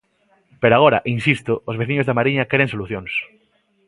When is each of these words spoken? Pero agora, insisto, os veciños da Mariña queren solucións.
Pero 0.61 0.73
agora, 0.75 1.03
insisto, 1.15 1.53
os 1.69 1.79
veciños 1.81 2.07
da 2.07 2.17
Mariña 2.19 2.49
queren 2.51 2.71
solucións. 2.73 3.11